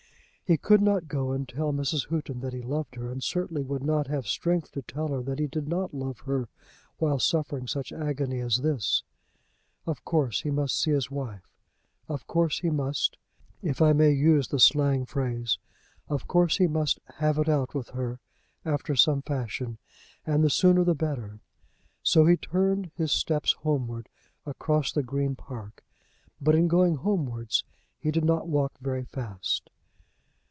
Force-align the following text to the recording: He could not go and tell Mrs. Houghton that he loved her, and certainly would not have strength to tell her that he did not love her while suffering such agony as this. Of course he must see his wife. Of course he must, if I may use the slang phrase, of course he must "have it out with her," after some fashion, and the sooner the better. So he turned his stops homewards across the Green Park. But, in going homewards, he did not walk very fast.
He 0.43 0.57
could 0.57 0.81
not 0.81 1.07
go 1.07 1.31
and 1.31 1.47
tell 1.47 1.71
Mrs. 1.71 2.09
Houghton 2.09 2.41
that 2.41 2.51
he 2.51 2.61
loved 2.61 2.95
her, 2.95 3.09
and 3.09 3.23
certainly 3.23 3.63
would 3.63 3.81
not 3.83 4.07
have 4.07 4.27
strength 4.27 4.73
to 4.73 4.81
tell 4.81 5.07
her 5.07 5.23
that 5.23 5.39
he 5.39 5.47
did 5.47 5.69
not 5.69 5.93
love 5.93 6.19
her 6.25 6.49
while 6.97 7.19
suffering 7.19 7.67
such 7.67 7.93
agony 7.93 8.41
as 8.41 8.57
this. 8.57 9.01
Of 9.87 10.03
course 10.03 10.41
he 10.41 10.51
must 10.51 10.77
see 10.77 10.91
his 10.91 11.09
wife. 11.09 11.47
Of 12.09 12.27
course 12.27 12.59
he 12.59 12.69
must, 12.69 13.15
if 13.61 13.81
I 13.81 13.93
may 13.93 14.11
use 14.11 14.49
the 14.49 14.59
slang 14.59 15.05
phrase, 15.05 15.57
of 16.09 16.27
course 16.27 16.57
he 16.57 16.67
must 16.67 16.99
"have 17.15 17.37
it 17.37 17.47
out 17.47 17.73
with 17.73 17.91
her," 17.91 18.19
after 18.65 18.93
some 18.93 19.21
fashion, 19.21 19.77
and 20.27 20.43
the 20.43 20.49
sooner 20.49 20.83
the 20.83 20.93
better. 20.93 21.39
So 22.03 22.25
he 22.25 22.35
turned 22.35 22.91
his 22.97 23.13
stops 23.13 23.53
homewards 23.53 24.09
across 24.45 24.91
the 24.91 25.01
Green 25.01 25.33
Park. 25.37 25.85
But, 26.41 26.55
in 26.55 26.67
going 26.67 26.97
homewards, 26.97 27.63
he 27.97 28.11
did 28.11 28.25
not 28.25 28.49
walk 28.49 28.77
very 28.79 29.05
fast. 29.05 29.69